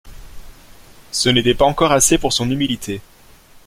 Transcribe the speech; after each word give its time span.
Ce 1.11 1.29
n’était 1.29 1.53
pas 1.53 1.65
encore 1.65 1.91
assez 1.91 2.17
pour 2.17 2.33
son 2.33 2.49
humilité. 2.49 3.01